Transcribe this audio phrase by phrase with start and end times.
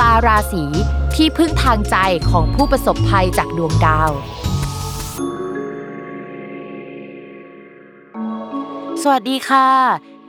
[0.00, 0.64] ตาราศี
[1.14, 1.96] ที่พึ่งทางใจ
[2.30, 4.10] ของผู้ประสบภัยจากดวงดาว
[9.02, 9.68] สวัสดีค่ะ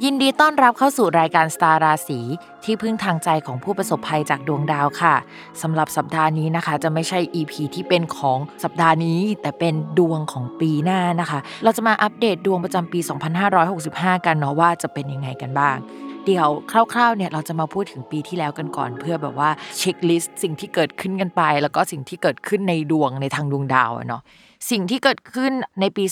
[0.04, 2.20] ยินดีต้อนรับเข้าสู่รายการสตาราศี
[2.64, 5.16] ที่พึ่งทางใจของผู้ประสบภัยจากดวงดาวค่ะ
[5.62, 13.00] สำหรับสัปดาห์นี้นะคะ จะไม่ใช่ EP ที่เป็นของสัปดาห์นี้ แต่เป็นดวงของปีหน้านะคะ เราจะมาอัปเดตดวงประจำปี
[13.64, 15.78] 2565 กันเนาะว่าจะเป็นยังไงกันบ้าง
[16.26, 24.22] เดี๋ยวคร่าวๆเนี่ยเราจะมาพูดถึงปีที่แล้วกันก่อน เพื่อแบบว่าเช็คลิสต์สิ่งที่เกิดขึ้นกันไป แล้วก็สิ่งที่เกิดขึ้นในดวงในทางดวงดาวเนาะ
[24.70, 26.04] สิ่งที่เกิดขึ้นในปี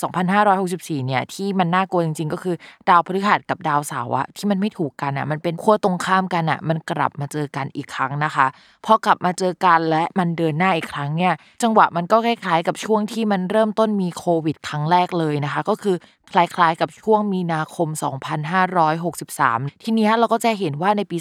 [0.50, 2.56] 2564 เนี่ยที่มันน่ากลัวจริง ๆ ก็คือ
[2.90, 8.48] ดาวพฤหัสกับดาวเสาร์อะที่มันไม่ถูกกันอะมันเป็นขั้วตรงข้ามกันอะมันกลับมาเจอกันอีกครั้งนะคะ
[8.86, 11.34] พอกลับมาเจอกันและมันเดินหน้าอีกครั้งเนี่ย
[11.64, 15.96] จังหวะมันก็คล้ายๆ กับช่วงที่มันเริ่มต้นมีโควิด ครั้งแรกเลยนะคะ ก็คือ
[16.34, 17.88] คล้ายๆ กับช่วงมีนาคม
[19.08, 21.18] 2563 ทีนี้เราก็จะเห็นว่าในปี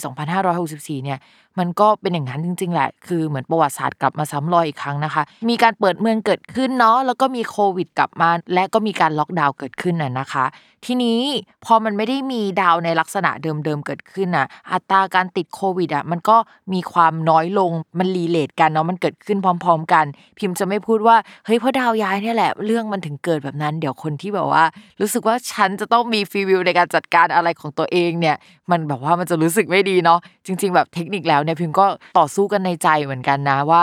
[0.50, 1.18] 2564 เนี่ย
[1.58, 10.44] มันก็เป็นอย่างนั้นจริง ๆ แหละ คือเหมือนประวัติศาสตร์กลับมาซ้ำรอยอีกครั้งนะคะ มีการเปิดเมืองเกิดขึ้นเนาะ แล้วก็มีโควิดกลับมา และก็มีการล็อกดาวน์เกิดขึ้นน่ะนะคะ
[10.84, 11.20] ทีนี้
[11.64, 16.36] พอมันไม่ได้มีดาวในลักษณะเดิมๆเกิดขึ้นน่ะ อัตราการติดโควิดอะมันก็
[16.72, 20.04] มีความน้อยลงมันรีเลทกันเนาะมันเกิดขึ้นพร้อม ๆ กัน
[20.38, 24.64] พิมพ์จะไม่พูดว่าเฮ้ยเพราะดาวย้ายเนี่ยแหละเรื่องมันถึงเกิดแบบนั้น เดี๋ยวคนที่แบบว่า
[25.00, 28.36] รู้สึกว่าฉันจะต้องมีฟีวิวในการจัดการอะไรของตัวเองเนี่ย
[28.70, 31.86] มันแบบว่ามันจะรู้สึกไม่ดีเนาะจริง ๆ แบบเทคนิคแล้วเนี่ยพิมก็
[32.18, 33.82] ต่อสู้กันในใจเหมือนกันนะว่า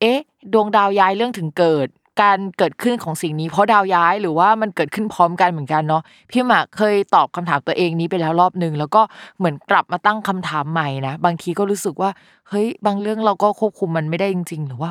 [0.00, 0.18] เอ๊ะ
[0.52, 1.88] ดวงดาวย้ายเรื่องถึงเกิด
[2.22, 9.02] การเกิดขึ้นของสิ่งนี้เพราะดาวย้ายหรือว่ามันเกิดขึ้นพร้อมกันเหมือนกันเนาะพี่หมากเคยตอบคำถามตัวเองนี้ไปแล้วรอบหนึ่งแล้วก็
[9.38, 12.10] เหมือนกลับมาตั้งคำถามใหม่นะบางทีก็รู้สึกว่า
[12.48, 14.90] เฮ้ยบางเรื่องเราก็ควบคุมมันไม่ได้จริง ๆ หรือว่า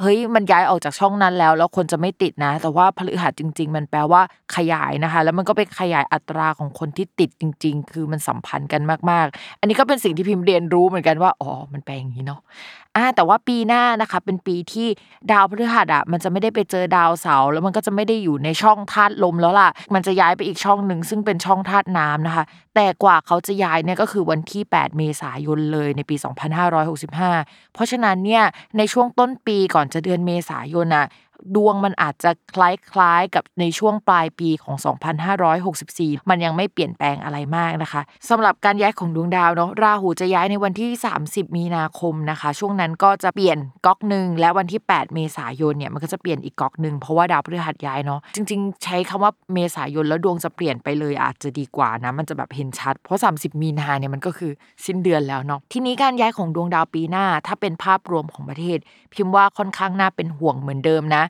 [0.00, 4.20] เฮ้ยมันย้ายออกจากช่องนั้นแล้ว แล้วคนจะไม่ติดนะ แต่ว่าพฤหัสจริง ๆ มันแปลว่า
[4.56, 12.40] ขยายนะคะ แล้วมันก็เป็นขยายอัตราของคนที่ติดจริง ๆ คือมันสัมพันธ์กันมากๆ อันนี้ก็เป็นสิ่งที่พิมพ์เรียนรู้เหมือนกันว่าอ๋อมันแปลอย่างนี้เนาะ
[12.96, 14.88] อ่าแต่ว่าปีหน้านะคะเป็นปีที่
[15.30, 22.44] ดาวพฤหัสอะมันจะไม่ได้ไปเจอดาวเสาร์แล้วมันก็จะไม่ได้อยู่ในช่องธาตุลมแล้วล่ะ มันจะย้ายไปอีกช่องหนึ่งซึ่งเป็นช่องธาตุน้ำนะคะ
[22.74, 26.16] แต่กว่าเขาจะย้ายเนี่ยก็คือวันที่ 8 เมษายนเลยในปี
[26.94, 28.44] 2565 เพราะฉะนั้นเนี่ย
[28.78, 31.06] ในช่วงต้นปีก่อนจะเดือนเมษายนอะ
[31.56, 34.76] ดวงมันอาจจะคล้ายๆกับในช่วงปลายปีของ
[35.52, 40.90] 2564 มันยังไม่เปลี่ยนแปลงอะไรมากนะคะสำหรับการย้ายของดวงดาวเนาะราหูจะย้ายในวันที่
[41.22, 54.52] 30 มีนาคมนะคะ ช่วงนั้นก็จะเปลี่ยนก๊อกหนึ่งและวันที่ 8 เมษายนเนี่ยมันก็จะเปลี่ยนอีกก๊อกหนึ่งเพราะว่าดาวพฤหัสย้ายเนาะจริง ๆ ใช้คำว่าเมษายนแล้วดวงจะเปลี่ยนไปเลยอาจจะดีกว่านะมันจะแบบเห็นชัด เพราะ 30 มีนาเนี่ยมันก็คือ
[54.86, 58.78] สิ้นเดือนแล้วเนาะทีนี้การย้ายของดวงดาวปีหน้า ถ้าเป็นภาพรวมของประเทศ
[59.12, 61.22] พิมพ์ว่าค่อนข้างน่าเป็นห่วงเหมือนเดิมนะ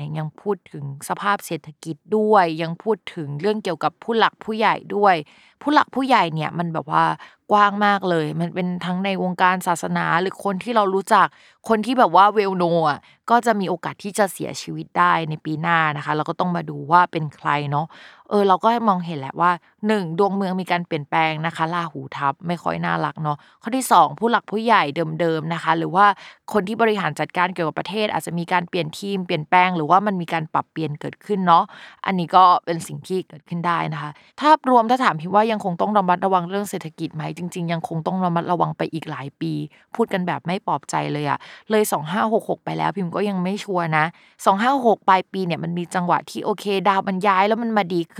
[0.00, 5.14] เนี่ยยังพูดถึงสภาพเศรษฐกิจด้วย ยังพูดถึงเรื่องเกี่ยวกับผู้หลักผู้ใหญ่ด้วย
[5.62, 7.04] ผู้หลักผู้ใหญ่เนี่ยมันแบบว่า
[7.52, 11.26] กว้างมากเลย มันเป็นทั้งในวงการศาสนาหรือคนที่เรารู้จัก
[11.68, 12.98] คนที่แบบว่าเวลโนอะ
[13.30, 17.86] ก็จะมีโอกาสที่จะเสียชีวิตได้ในปีหน้านะคะ เราก็ต้องมาดูว่าเป็นใครเนาะ
[18.30, 19.50] เออเราก็มองเห็นแหละว่า
[19.86, 20.02] 1.
[20.18, 24.82] ดวงเมืองมีการเปลี่ยนแปลงนะคะลาหูทับไม่ค่อยน่ารักเนาะข้อที่ 2 ผู้หลักผู้ใหญ่
[25.20, 26.06] เดิมๆนะคะ หรือว่า
[26.52, 31.64] คนที่บริหารจัดการเกี่ยวกับประเทศ อาจจะมีการเปลี่ยนทีมเปลี่ยนแปลงหรือว่ามันมีการปรับเปลี่ยนเกิดขึ้นเนาะ
[32.06, 34.10] อันนี้ก็เป็นสิ่งที่เกิดขึ้นได้นะคะ
[34.40, 39.52] ถ้ารวมถ้าถามพี่ว่ายังคงต้องระมัดระวังเรื่องเศรษฐกิจไหมจริง ๆ ยังคงต้องระมัดระวังไปอีกหลายปี
[39.94, 41.38] พูดกันแบบไม่ปลอบใจเลยอะ
[41.70, 44.04] เลย 2566 ไปแล้วพิมพ์ก็ยังไม่ชัวร์นะ
[44.46, 48.16] 2566ปลายปีเนี่ยมันมีจังหวะที่โอเค ดาวมันย้ายแล้วมันมาดีข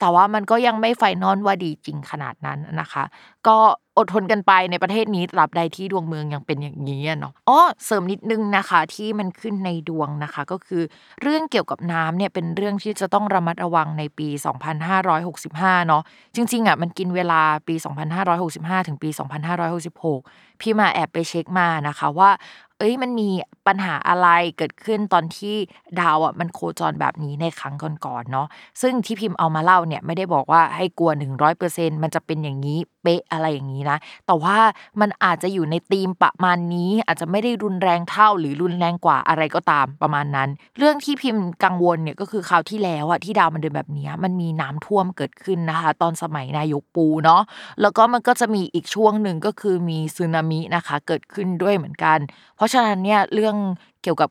[0.00, 3.04] แต่ว่ามันก็ยังไม่ไฟนอลว่าดีจริงขนาดนั้นนะคะ
[3.46, 3.56] ก็
[3.98, 10.82] อดทนกันไปในประเทศนี้ตราบใดที่ดวงเมืองยังเป็นอย่างนี้เนาะอ๋อเสริมนิดนึงนะคะที่มันขึ้นในดวงนะคะ ก็คือ
[11.22, 16.02] เรื่องเกี่ยวกับน้ำเนี่ยเป็นเรื่องที่จะต้องระมัดระวังในปี 2565 เนาะ
[16.36, 20.20] จริงๆอะมันกินเวลาปี 2565 ถึงปี 2566
[20.60, 22.30] พี่มาแอบไปเช็คมานะคะว่า
[22.78, 23.28] เอ้ยมันมี
[23.66, 24.28] ปัญหาอะไร
[24.58, 25.54] เกิดขึ้นตอนที่
[26.00, 28.46] ดาวอะมันโคจรแบบนี้ในครั้งก่อนๆเนาะ
[28.82, 34.56] ซึ่งที่พิมพ์เอามาเล่าเนี่ยไม่ได้บอกว่าให้กลัว100%มันจะเป็นอย่างนี้ ป๊ะอะไรอย่างนี้นะ แต่ว่า
[35.00, 40.48] มันอาจจะอยู่ในธีมประมาณนี้ อาจจะไม่ได้รุนแรงเท่าหรือรุนแรงกว่าอะไรก็ตามประมาณนั้น
[40.78, 47.42] เรื่องที่พิมพ์กังวลเนี่ยก็คือคราวที่แล้วอะที่ดาวมันเดินแบบนี้มันมีน้ำท่วมเกิดขึ้นนะคะ ตอนสมัยนายกปูเนาะ
[47.80, 52.18] แล้วก็มันก็จะมีอีกช่วงหนึ่งก็คือมีสึนามินะคะ เกิดขึ้นด้วยเหมือนกัน
[52.56, 53.56] เพราะฉะนั้นเนี่ยเรื่อง
[54.02, 54.30] เกี่ยวกับ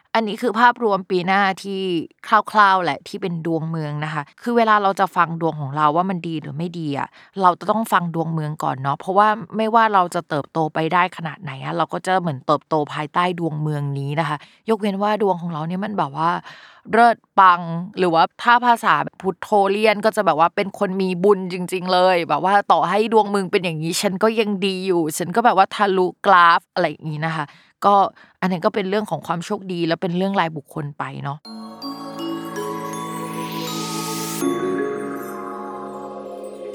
[0.15, 1.81] อันนี้คือภาพรวมปีหน้าที่
[2.27, 7.07] คร่าวๆแหละที่เป็นดวงเมืองนะคะ คือเวลาเราจะฟังดวงของเราว่ามันดีหรือไม่ดีอะ
[7.41, 9.27] เราจะต้องฟังดวงเมืองก่อนเนาะเพราะว่า
[9.57, 14.37] ไม่ว่าเราจะเติบโตไปได้ขนาดไหนอะเราก็จะเหมือนเติบโตภายใต้ดวงเมืองนี้นะคะ
[14.69, 16.31] ยกเว้นว่าดวงของเราเนี่ยมันแบบว่า
[16.91, 17.61] เลิศปัง
[17.97, 27.45] หรือว่าถ้าภาษาพุทโธเลียนก็จะแบบว่าเป็นคนมีบุญจริง ๆ เลย แบบว่าต่อให้ดวงเมืองเป็นอย่างนี้ ฉันก็ยังดีอยู่ ฉันก็แบบว่าทะลุกราฟอะไรอย่างนี้นะคะ
[27.85, 27.95] ก็
[28.41, 31.37] อันนี้ก็เป็นเรื่องของความโชคดี แล้วเป็นเรื่องรายบุคคลไปเนาะ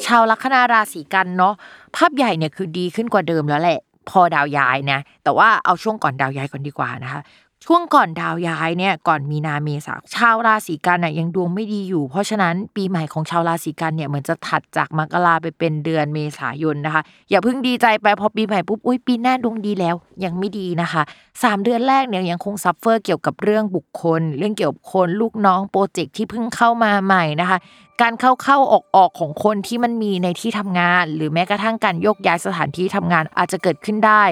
[0.06, 1.54] ชาวลัคนาราศีกันย์เนาะ
[1.96, 3.78] ภาพใหญ่เนี่ยคือดีขึ้นกว่าเดิมแล้วแหละ
[4.10, 7.20] พอดาวย้ายนะแต่ว่าเอาช่วงก่อนดาวย้ายก่อนดีกว่านะคะ
[7.68, 19.94] ช่วงก่อนดาวย้ายเนี่ยก่อนมีนาเมษาชาวราศีกันย์เนี่ยยังดวงไม่ดีอยู่ เพราะฉะนั้นปีใหม่ของชาวราศีกันย์เนี่ยเหมือนจะถัดจากมกราไปเป็นเดือนเมษายนนะคะ อย่าเพิ่งดีใจไปพอปีใหม่ปุ๊บอุ้ยปีหน้าดวงดีแล้ว
[20.24, 21.02] ยังไม่ดีนะคะ
[21.42, 27.58] สามเดือนแรกเนี่ยยังคง suffer เกี่ยวกับเรื่องบุคคล เรื่องเกี่ยวกับคนลูกน้องโปรเจกต์ที่เพิ่งเข้ามาใหม่นะคะ
[28.02, 34.22] การเข้าเข้าออกออกของคนที่มันมีในที่ทำงาน หรือแม้กระทั่งการโยกย้ายสถานที่ทำงานอาจจะเกิดขึ้นได้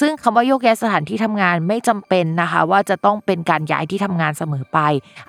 [0.00, 4.78] ซึ่งคำว่าโยกย้ายสถานที่ทำงานไม่จำเป็นนะคะ ว่าจะต้องเป็นการย้ายที่ทำงานเสมอไป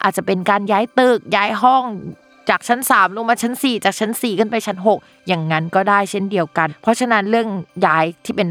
[0.04, 1.84] อาจจะเป็นการย้ายตึกย้ายห้อง
[2.50, 7.48] จากชั้น 3 ลงมาชั้น 4 จากชั้น 4 ขึ้นไปชั้น 6 อย่างนั้นก็ได้เช่นเดียวกัน เพราะฉะนั้นเรื่อง
[7.86, 8.50] ย้ายที่เป็น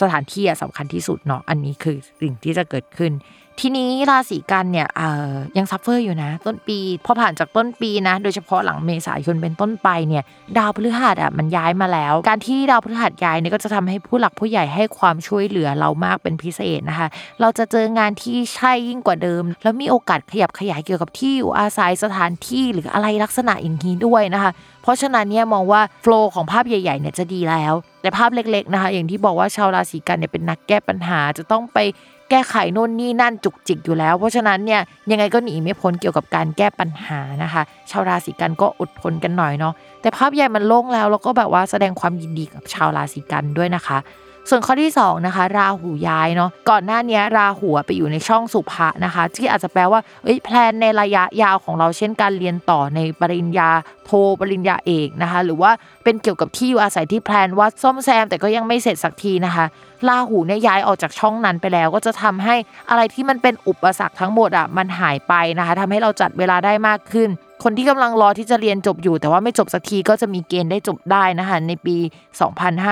[0.00, 3.12] สถานที่สำคัญที่สุดเนาะอันนี้คือสิ่งที่จะเกิดขึ้น
[3.60, 4.88] ทีนี้ราศีกันเนี่ย
[5.56, 10.24] ยัง suffer อยู่นะ ต้นปีพอผ่านจากต้นปีนะ โดยเฉพาะหลังเมษายนเป็นต้นไปเนี่ย
[10.58, 17.08] ดาวพฤหัสอะมันย้ายมาแล้ว การที่ดาวพฤหัสย้ายเนี่ยก็จะทำให้ผู้หลักผู้ใหญ่ให้ความช่วยเหลือเรามากเป็นพิเศษนะคะ
[17.40, 31.78] เราจะเจองานที่ใช่ยิ่งกว่าเดิม แล้วมีโอกาสขยับขยายเกี่ยวกับที่อยู่อาศัยสถานที่หรืออะไรลักษณะอย่างนี้ด้วยนะคะ เพราะฉะนั้นเนี่ยมองว่า flow ของภาพใหญ่ๆเนี่ยจะดีแล้วแต่ภาพเล็กๆนะคะ อย่างที่บอกว่าชาวราศีกันย์เนี่ยเป็นนักแก้ปัญหาจะต้องไป
[32.34, 43.98] แก้ไขโน่นนี่นั่นจุกจิกอยู่แล้ว เพราะฉะนั้นเนี่ยยังไงก็หนีไม่พ้นเกี่ยวกับการแก้ปัญหานะคะ ชาวราศีกันก็อดทนกันหน่อยเนาะแต่ภาพใหญ่มันโล่งแล้วแล้วก็แบบว่าแสดงความยินดีกับชาวราศีกันด้วยนะคะ
[44.48, 53.70] ส่วนข้อที่2นะคะราหูย้ายเนาะก่อนหน้านี้ราหูไปอยู่ในช่องสุภะนะคะ ที่อาจจะแปลว่าเอ้ยแพลนในระยะยาวของเราเช่นการเรียนต่อในปริญญา
[54.06, 55.70] โทปริญญาเอกนะคะ หรือว่า
[56.04, 59.64] เป็นเกี่ยวกับที่อยู่อาศัยที่แพลนว่าซ่อมแซมแต่ก็ยังไม่เสร็จสักทีนะคะ
[60.08, 62.54] ราหูเนี่ยย้ายออกจากช่องนั้นไปแล้ว ก็จะทำให้
[62.90, 67.28] อะไรที่มันเป็นอุปสรรคทั้งหมดอะมันหายไปนะคะทำให้เราจัดเวลาได้มากขึ้น
[67.62, 71.96] คนที่กำลังรอที่จะเรียนจบอยู่ แต่ว่าไม่จบสักทีก็จะมีเกณฑ์ได้จบได้นะคะในปี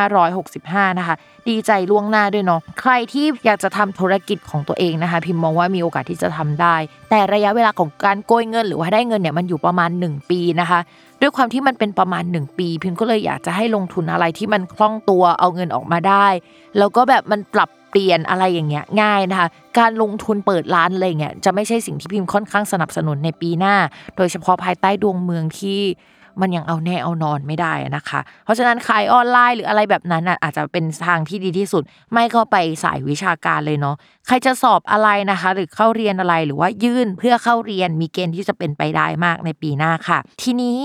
[0.03, 1.15] 2565 นะคะ
[1.49, 6.77] ดีใจล่วงหน้าด้วยเนาะใครที่อยากจะทำธุรกิจของตัวเองนะคะ พิมพ์มองว่ามีโอกาสที่จะทำได้
[7.11, 10.81] แต่ระยะเวลาของการโกยเงิน หรือว่าได้เงินเนี่ยมันอยู่ประมาณ 1 ปีนะคะ
[11.21, 16.27] ด้วยความที่มันเป็นประมาณ 1 ปี พิมพ์ก็เลยอยากจะให้ลงทุนอะไรที่มันคล่องตัวเอาเงินออกมาได้
[16.79, 23.75] แล้วก็แบบมันปรับ เปลี่ยนอะไรอย่างเงี้ยง่ายนะคะ การลงทุนเปิดร้านอะไรเงี้ยจะไม่ใช่สิ่งที่พิมพ์ค่อนข้างสนับสนุนในปีหน้า
[24.17, 25.81] โดยเฉพาะภายใต้ดวงเมืองที่
[26.43, 31.83] มันยังเอาแน่เอานอนไม่ได้นะคะ เพราะฉะนั้นขายออนไลน์หรืออะไรแบบนั้นอาจจะเป็นทางที่ดีที่สุด
[32.13, 40.81] ไม่ก็ไปสายวิชาการเลยเนาะใครจะสอบอะไรนะคะ หรือเข้าเรียนอะไรหรือว่ายื่นเพื่อเข้าเรียนมีเกณฑ์ที่จะเป็นไปได้มากในปีหน้าค่ะ ทีนี้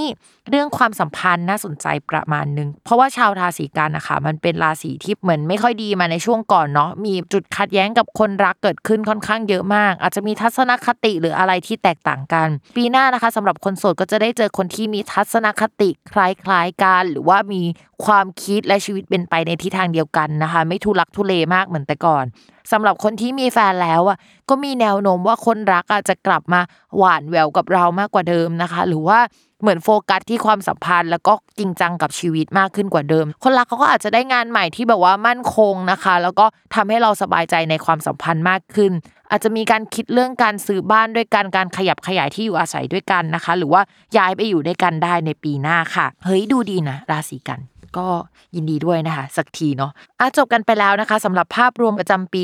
[0.50, 12.48] เรื่องความสัมพันธ์น่าสนใจประมาณนึง เพราะว่าชาวราศีกันนะคะ มันเป็นราศีที่เหมือนไม่ค่อยดีมาในช่วงก่อนเนาะมีจุดขัดแย้งกับคนรักเกิดขึ้นค่อนข้างเยอะมาก อาจจะมีทัศนคติหรืออะไรที่แตกต่างกัน
[12.78, 17.62] ปีหน้านะคะสำหรับคนโสดก็จะได้เจอคนที่มีทัศนคติคล้ายๆกัน หรือว่ามี
[18.06, 22.26] ความคิดและชีวิตเป็นไปในทิศทางเดียวกันนะคะ ไม่ทุลักทุเลมากเหมือนแต่ก่อน
[22.72, 24.18] สำหรับคนที่มีแฟนแล้วอะ
[24.50, 26.62] ก็มีแนวโน้มว่าคนรักอาจจะกลับมา
[26.98, 29.20] หวานแหววกับเรามากกว่าเดิมนะคะ หรือว่า
[29.62, 38.92] เหมือนโฟกัสที่ความสัมพันธ์ แล้วก็จริงจังกับชีวิตมากขึ้นกว่าเดิม คนรักเขาก็อาจจะได้งานใหม่ที่แบบว่ามั่นคงนะคะ แล้วก็ทำให้เราสบายใจในความสัมพันธ์มากขึ้น
[39.32, 43.82] อาจจะมีการคิดเรื่องการซื้อบ้านด้วยกันการขยับขยายที่อยู่อาศัยด้วยกันนะคะ หรือว่า
[44.18, 47.60] ย้ายไปอยู่ด้วยกันได้ในปีหน้าค่ะ เฮ้ยดูดีนะ ราศีกัน
[47.98, 48.08] ก็
[48.56, 52.42] ยินดีด้วยนะคะ สักทีเนาะอะจบกันไปแล้วนะคะสำหรับภาพรวมประจำปี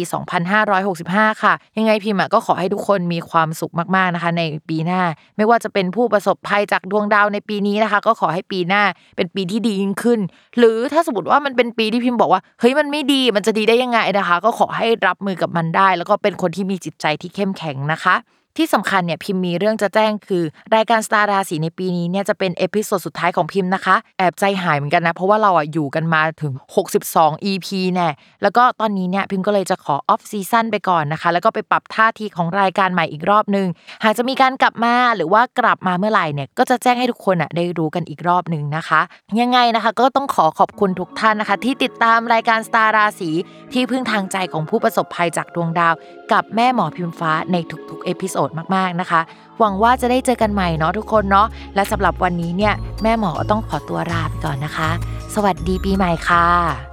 [0.72, 5.02] 2565 ค่ะ ยังไงพิมพ์ก็ขอให้ทุกคนมีความสุขมากๆนะคะ ในปีหน้า
[5.38, 8.84] ไม่ว่าจะเป็นผู้ประสบภัยจากดวงดาวในปีนี้นะคะ ก็ขอให้ปีหน้า
[9.16, 10.20] เป็นปีที่ดียิ่งขึ้น
[10.58, 18.16] หรือถ้าสมมติว่ามันเป็นปีที่พิมพ์บอกว่าเฮ้ยมันไม่ดีมันจะดีได้ยังไงนะคะ ก็ขอให้รับมือกับมันได้ แล้วก็เป็นคนที่มีจิตใจที่เข้มแข็งนะคะ
[18.58, 20.44] ที่สำคัญเนี่ยพิมพ์มีเรื่องจะแจ้งคือ
[20.76, 26.54] รายการสตาร์ราศีในปีนี้เนี่ยจะเป็น episode สุดท้ายของพิมพ์นะคะ แอบใจหายเหมือนกันนะ เพราะว่าเราอะอยู่กันมาถึง
[27.02, 28.10] 62 EP แน่
[28.42, 33.68] แล้วก็ตอนนี้เนี่ยพิมพ์ก็เลยจะขอ off season ไปก่อนนะคะ แล้วก็ไปปรับท่าทีของรายการใหม่อีกรอบนึง
[34.04, 39.02] หากจะมีการกลับมาหรือว่ากลับมาเมื่อไหร่เนี่ยก็จะแจ้งให้ทุกคนอะได้รู้กันอีกรอบนึงนะคะ
[39.42, 43.30] ยังไงนะคะก็ต้องขอขอบคุณทุกท่านนะคะ ที่ติดตามรายการสตาร์ราศี
[43.74, 45.94] ที่พึ่งทางใจของผู้ประสบภัยจากดวงดาว
[46.32, 47.58] กับแม่หมอพิมพ์ฟ้าใน
[47.90, 49.22] ทุกๆ episode มากๆนะคะ
[49.60, 54.90] หวังว่าจะได้เจอกันใหม่เนาะทุกคนเนาะและสำหรับวันนี้เนี่ยแม่หมอต้องขอตัวลาไปก่อนนะคะ
[55.36, 56.91] สวัสดีปีใหม่ค่ะ